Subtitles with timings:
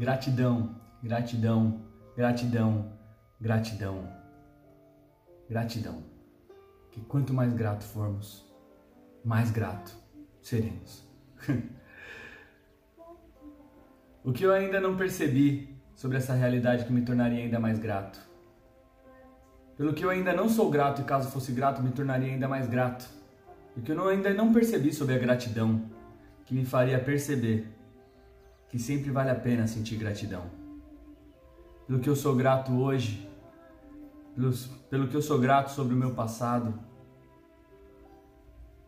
[0.00, 1.82] Gratidão, gratidão,
[2.16, 2.92] gratidão,
[3.38, 4.08] gratidão,
[5.46, 6.02] gratidão.
[6.90, 8.50] Que quanto mais grato formos,
[9.22, 9.94] mais grato
[10.40, 11.06] seremos.
[14.24, 18.18] o que eu ainda não percebi sobre essa realidade que me tornaria ainda mais grato?
[19.76, 22.66] Pelo que eu ainda não sou grato e caso fosse grato me tornaria ainda mais
[22.66, 23.06] grato.
[23.76, 25.90] O que eu ainda não percebi sobre a gratidão,
[26.46, 27.79] que me faria perceber
[28.70, 30.44] que sempre vale a pena sentir gratidão.
[31.86, 33.28] Pelo que eu sou grato hoje,
[34.34, 34.52] pelo,
[34.88, 36.78] pelo que eu sou grato sobre o meu passado,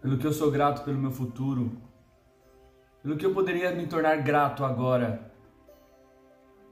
[0.01, 1.77] pelo que eu sou grato pelo meu futuro,
[3.03, 5.33] pelo que eu poderia me tornar grato agora,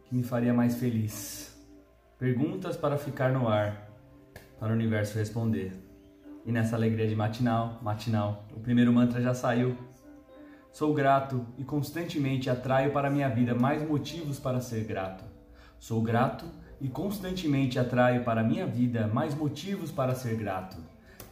[0.05, 1.61] que me faria mais feliz.
[2.17, 3.91] Perguntas para ficar no ar,
[4.61, 5.73] para o universo responder.
[6.47, 9.77] E nessa alegria de matinal, matinal, o primeiro mantra já saiu.
[10.73, 15.25] Sou grato e constantemente atraio para minha vida mais motivos para ser grato.
[15.81, 16.47] Sou grato
[16.81, 20.77] e constantemente atraio para minha vida mais motivos para ser grato.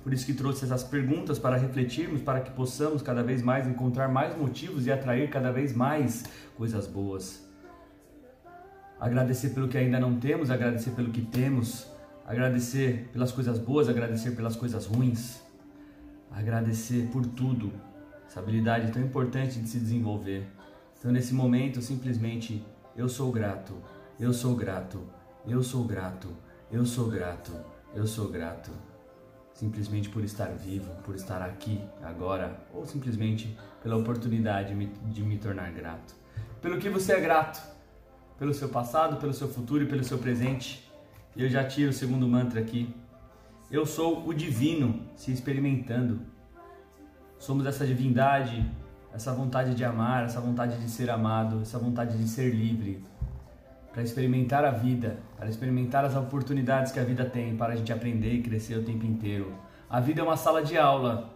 [0.03, 4.09] Por isso que trouxe essas perguntas para refletirmos, para que possamos cada vez mais encontrar
[4.09, 6.25] mais motivos e atrair cada vez mais
[6.57, 7.47] coisas boas.
[8.99, 11.87] Agradecer pelo que ainda não temos, agradecer pelo que temos,
[12.27, 15.41] agradecer pelas coisas boas, agradecer pelas coisas ruins,
[16.31, 17.73] agradecer por tudo,
[18.29, 20.47] essa habilidade tão importante de se desenvolver.
[20.99, 22.63] Então, nesse momento, simplesmente
[22.95, 23.75] eu sou grato,
[24.21, 25.03] eu sou grato,
[25.47, 26.29] eu sou grato,
[26.71, 27.53] eu sou grato,
[27.95, 28.71] eu sou grato.
[29.55, 34.75] Simplesmente por estar vivo, por estar aqui, agora, ou simplesmente pela oportunidade
[35.07, 36.15] de me tornar grato.
[36.61, 37.61] Pelo que você é grato,
[38.39, 40.89] pelo seu passado, pelo seu futuro e pelo seu presente.
[41.35, 42.95] E eu já tiro o segundo mantra aqui.
[43.71, 46.21] Eu sou o divino se experimentando
[47.39, 48.69] Somos essa divindade,
[49.15, 53.03] essa vontade de amar, essa vontade de ser amado, essa vontade de ser livre,
[53.93, 57.93] para experimentar a vida, para experimentar as oportunidades que a vida tem para a gente
[57.93, 59.55] aprender e crescer o tempo inteiro.
[59.89, 61.31] A vida é uma sala de aula.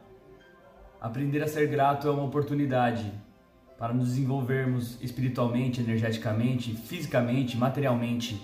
[1.00, 3.10] Aprender a ser grato é uma oportunidade
[3.78, 8.40] para nos desenvolvermos espiritualmente, energeticamente, fisicamente, materialmente,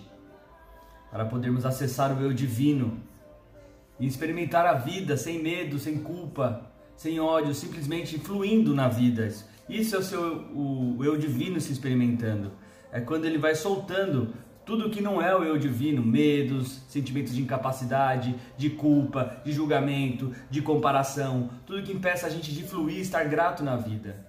[1.11, 2.99] para podermos acessar o eu divino
[4.01, 6.69] e experimentar a vida sem medo, sem culpa,
[6.99, 9.33] sem ódio, simplesmente fluindo na vida.
[9.69, 10.21] Isso é o seu
[10.53, 12.51] o, o eu divino se experimentando.
[12.91, 14.35] É quando ele vai soltando
[14.67, 20.35] tudo que não é o eu divino, medos, sentimentos de incapacidade, de culpa, de julgamento,
[20.51, 24.27] de comparação, tudo que impeça a gente de fluir, estar grato na vida.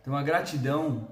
[0.00, 1.06] Então a gratidão,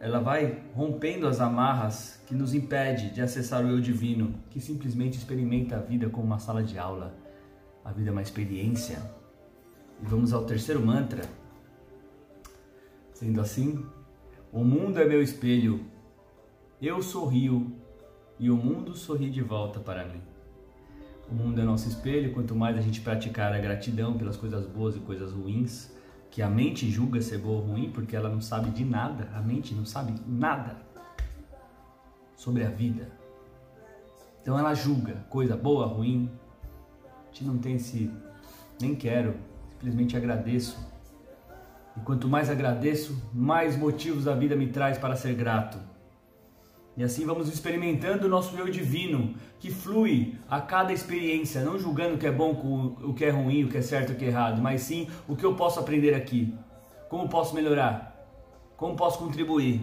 [0.00, 5.16] ela vai rompendo as amarras que nos impede de acessar o eu divino, que simplesmente
[5.16, 7.14] experimenta a vida como uma sala de aula.
[7.84, 9.19] A vida é uma experiência.
[10.02, 11.22] E vamos ao terceiro mantra.
[13.12, 13.84] Sendo assim,
[14.52, 15.84] o mundo é meu espelho,
[16.80, 17.70] eu sorrio
[18.38, 20.20] e o mundo sorri de volta para mim.
[21.30, 24.96] O mundo é nosso espelho, quanto mais a gente praticar a gratidão pelas coisas boas
[24.96, 25.94] e coisas ruins,
[26.30, 29.40] que a mente julga ser boa ou ruim, porque ela não sabe de nada, a
[29.40, 30.76] mente não sabe nada
[32.34, 33.12] sobre a vida.
[34.40, 36.30] Então ela julga coisa boa, ruim.
[37.04, 38.10] A gente não tem esse
[38.80, 39.34] nem quero
[39.80, 40.78] simplesmente agradeço.
[41.96, 45.78] E quanto mais agradeço, mais motivos a vida me traz para ser grato.
[46.98, 52.16] E assim vamos experimentando o nosso eu divino, que flui a cada experiência, não julgando
[52.16, 54.26] o que é bom com o que é ruim, o que é certo o que
[54.26, 56.54] é errado, mas sim o que eu posso aprender aqui,
[57.08, 58.28] como posso melhorar,
[58.76, 59.80] como posso contribuir.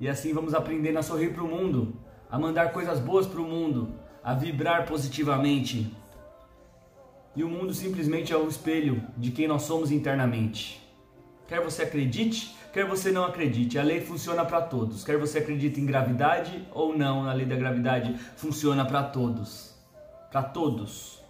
[0.00, 1.94] E assim vamos aprendendo a sorrir para o mundo,
[2.30, 3.92] a mandar coisas boas para o mundo,
[4.24, 5.94] a vibrar positivamente,
[7.38, 10.84] e o mundo simplesmente é o espelho de quem nós somos internamente.
[11.46, 15.04] Quer você acredite, quer você não acredite, a lei funciona para todos.
[15.04, 19.72] Quer você acredite em gravidade ou não, a lei da gravidade funciona para todos.
[20.32, 21.22] Para todos.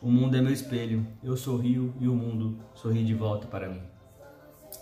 [0.00, 3.82] O mundo é meu espelho, eu sorrio e o mundo sorri de volta para mim.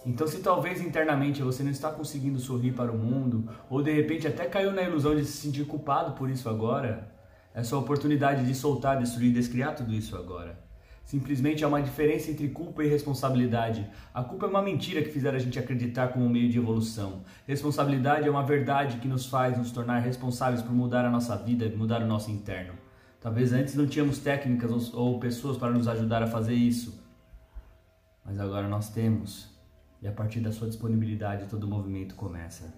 [0.06, 4.28] Então, se talvez internamente você não está conseguindo sorrir para o mundo, ou de repente
[4.28, 7.17] até caiu na ilusão de se sentir culpado por isso agora,
[7.58, 10.56] essa oportunidade de soltar, destruir, descriar tudo isso agora.
[11.04, 13.84] Simplesmente há uma diferença entre culpa e responsabilidade.
[14.14, 17.24] A culpa é uma mentira que fizeram a gente acreditar como meio de evolução.
[17.48, 21.68] Responsabilidade é uma verdade que nos faz nos tornar responsáveis por mudar a nossa vida,
[21.76, 22.74] mudar o nosso interno.
[23.20, 27.02] Talvez antes não tínhamos técnicas ou pessoas para nos ajudar a fazer isso.
[28.24, 29.48] Mas agora nós temos.
[30.00, 32.72] E a partir da sua disponibilidade todo o movimento começa.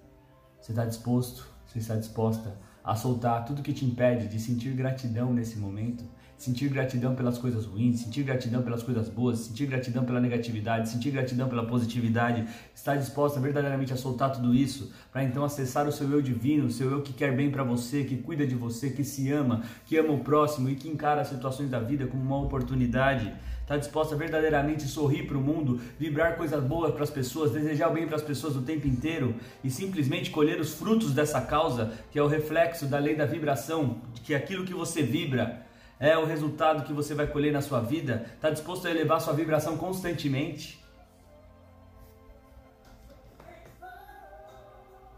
[0.58, 1.46] Você está disposto?
[1.66, 6.04] Você está disposta a soltar tudo que te impede de sentir gratidão nesse momento,
[6.40, 11.10] sentir gratidão pelas coisas ruins, sentir gratidão pelas coisas boas, sentir gratidão pela negatividade, sentir
[11.10, 16.10] gratidão pela positividade, estar disposta verdadeiramente a soltar tudo isso, para então acessar o seu
[16.10, 19.04] eu divino, o seu eu que quer bem para você, que cuida de você, que
[19.04, 22.40] se ama, que ama o próximo e que encara as situações da vida como uma
[22.40, 23.30] oportunidade.
[23.60, 27.90] Está disposta a verdadeiramente sorrir para o mundo, vibrar coisas boas para as pessoas, desejar
[27.90, 31.92] o bem para as pessoas o tempo inteiro e simplesmente colher os frutos dessa causa,
[32.10, 35.68] que é o reflexo da lei da vibração, que aquilo que você vibra
[36.00, 38.24] é o resultado que você vai colher na sua vida?
[38.34, 40.82] Está disposto a elevar sua vibração constantemente?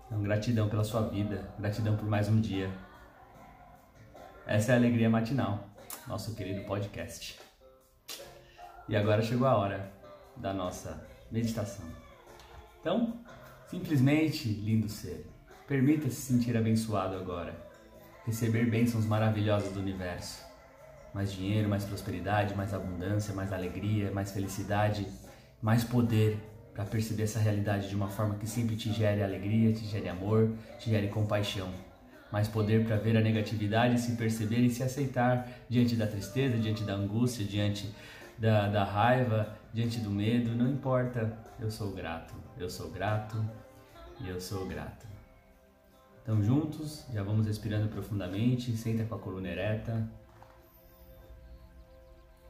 [0.06, 2.68] Então, gratidão pela sua vida, gratidão por mais um dia.
[4.44, 5.68] Essa é a alegria matinal,
[6.08, 7.38] nosso querido podcast.
[8.88, 9.92] E agora chegou a hora
[10.36, 11.86] da nossa meditação.
[12.80, 13.20] Então,
[13.68, 15.30] simplesmente, lindo ser,
[15.68, 17.54] permita-se sentir abençoado agora,
[18.26, 20.51] receber bênçãos maravilhosas do universo
[21.14, 25.06] mais dinheiro, mais prosperidade, mais abundância, mais alegria, mais felicidade,
[25.60, 26.38] mais poder
[26.74, 30.50] para perceber essa realidade de uma forma que sempre te gere alegria, te gere amor,
[30.78, 31.70] te gere compaixão.
[32.30, 36.82] Mais poder para ver a negatividade, se perceber e se aceitar diante da tristeza, diante
[36.82, 37.94] da angústia, diante
[38.38, 43.44] da, da raiva, diante do medo, não importa, eu sou grato, eu sou grato
[44.20, 45.06] e eu sou grato.
[46.22, 50.08] Então juntos, já vamos respirando profundamente, senta com a coluna ereta,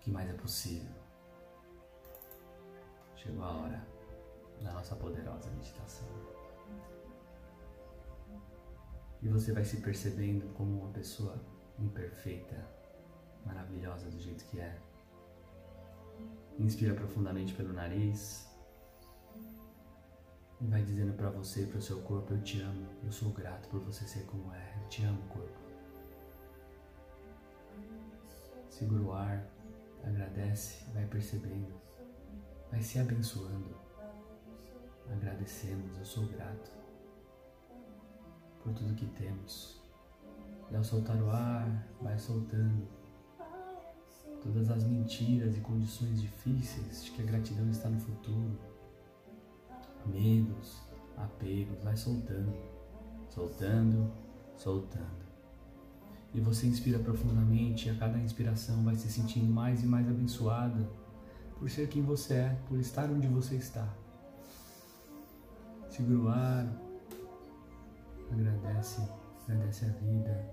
[0.03, 0.91] que mais é possível.
[3.15, 3.87] Chegou a hora
[4.61, 6.09] da nossa poderosa meditação.
[9.23, 11.41] E você vai se percebendo como uma pessoa
[11.79, 12.67] imperfeita,
[13.47, 14.77] maravilhosa do jeito que é.
[16.59, 18.49] Inspira profundamente pelo nariz
[20.61, 23.31] e vai dizendo para você e para o seu corpo: Eu te amo, eu sou
[23.31, 25.63] grato por você ser como é, eu te amo, corpo.
[28.69, 29.62] Segura o ar
[30.05, 31.75] Agradece, vai percebendo,
[32.71, 33.77] vai se abençoando.
[35.11, 36.71] Agradecemos, eu sou grato
[38.63, 39.81] por tudo que temos.
[40.71, 42.89] E ao soltar o ar, vai soltando
[44.43, 48.59] todas as mentiras e condições difíceis de que a gratidão está no futuro.
[50.07, 50.83] Medos,
[51.17, 52.53] apegos, vai soltando,
[53.29, 54.13] soltando,
[54.57, 55.22] soltando.
[56.35, 60.89] E você inspira profundamente, e a cada inspiração vai se sentindo mais e mais abençoada
[61.59, 63.87] por ser quem você é, por estar onde você está.
[65.91, 66.67] Segura o ar,
[68.31, 69.03] agradece,
[69.47, 70.51] agradece a vida,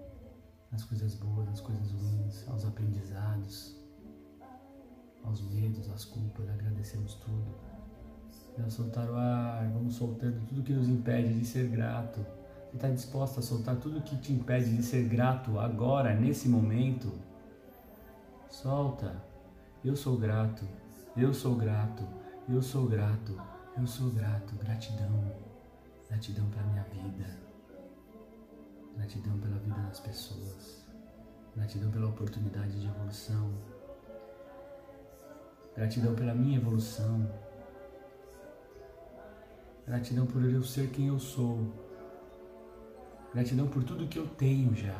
[0.71, 3.75] as coisas boas, as coisas ruins, aos aprendizados,
[5.23, 7.55] aos medos, às culpas, agradecemos tudo.
[8.57, 12.19] E ao soltar o ar, vamos soltando tudo que nos impede de ser grato
[12.69, 17.11] você está disposta a soltar tudo que te impede de ser grato agora, nesse momento?
[18.47, 19.23] Solta.
[19.83, 20.67] Eu sou grato.
[21.17, 22.07] Eu sou grato.
[22.47, 23.35] Eu sou grato.
[23.75, 24.53] Eu sou grato.
[24.55, 25.31] Gratidão.
[26.07, 27.25] Gratidão pela minha vida.
[28.95, 30.85] Gratidão pela vida das pessoas.
[31.55, 33.51] Gratidão pela oportunidade de evolução.
[35.75, 37.27] Gratidão pela minha evolução.
[39.87, 41.88] Gratidão por eu ser quem eu sou
[43.33, 44.99] Gratidão por tudo que eu tenho já.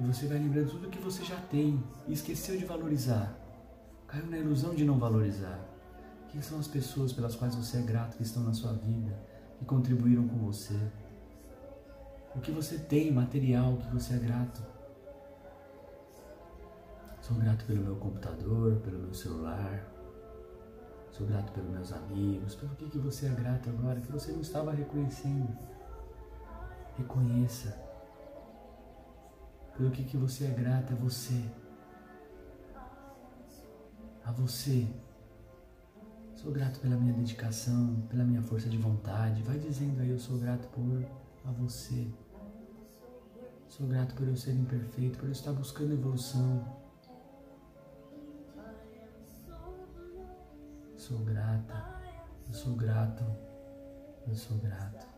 [0.00, 3.38] E você vai lembrando tudo que você já tem e esqueceu de valorizar.
[4.06, 5.60] Caiu na ilusão de não valorizar.
[6.30, 9.16] Quem são as pessoas pelas quais você é grato que estão na sua vida,
[9.58, 10.78] que contribuíram com você?
[12.34, 14.62] O que você tem material que você é grato?
[17.20, 19.84] Sou grato pelo meu computador, pelo meu celular.
[21.12, 22.54] Sou grato pelos meus amigos.
[22.56, 25.73] Pelo que, que você é grato agora que você não estava reconhecendo?
[26.96, 27.76] Reconheça.
[29.76, 31.44] Pelo que, que você é grato a você.
[34.24, 34.86] A você.
[36.34, 39.42] Sou grato pela minha dedicação, pela minha força de vontade.
[39.42, 41.04] Vai dizendo aí, eu sou grato por
[41.44, 42.06] a você.
[43.68, 46.64] Sou grato por eu ser imperfeito, por eu estar buscando evolução.
[50.96, 51.74] Sou grata,
[52.46, 53.24] eu sou grato,
[54.26, 55.13] eu sou grato.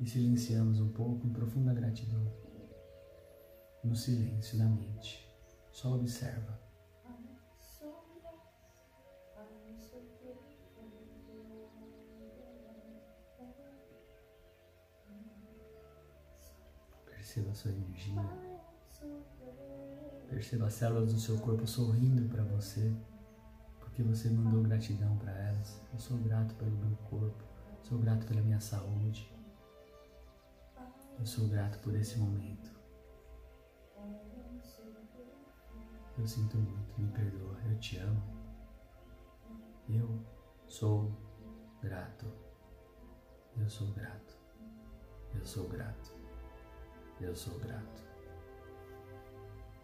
[0.00, 2.32] E silenciamos um pouco em profunda gratidão.
[3.82, 5.28] No silêncio da mente,
[5.72, 6.58] só observa.
[17.06, 18.22] Perceba a sua energia.
[20.28, 22.94] Perceba as células do seu corpo sorrindo para você,
[23.78, 25.80] porque você mandou gratidão para elas.
[25.92, 27.42] Eu sou grato pelo meu corpo,
[27.82, 29.32] sou grato pela minha saúde,
[31.18, 32.70] Eu sou grato por esse momento.
[36.16, 38.22] Eu sinto muito, me perdoa, eu te amo.
[39.88, 40.24] Eu
[40.68, 41.12] sou
[41.82, 42.26] grato.
[43.56, 44.36] Eu sou grato.
[45.34, 46.12] Eu sou grato.
[47.20, 48.02] Eu sou grato.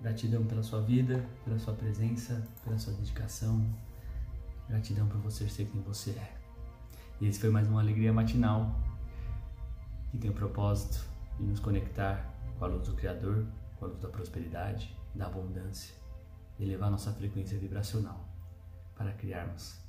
[0.01, 3.61] Gratidão pela sua vida, pela sua presença, pela sua dedicação.
[4.69, 6.37] Gratidão por você ser quem você é.
[7.21, 8.73] E esse foi mais uma alegria matinal
[10.11, 14.01] que tem o propósito de nos conectar com a luz do Criador, com a luz
[14.01, 15.95] da prosperidade, da abundância,
[16.59, 18.29] e elevar nossa frequência vibracional
[18.95, 19.81] para criarmos,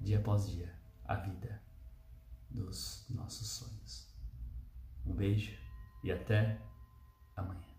[0.00, 1.62] dia após dia, a vida
[2.50, 4.12] dos nossos sonhos.
[5.06, 5.56] Um beijo
[6.02, 6.60] e até
[7.36, 7.69] amanhã.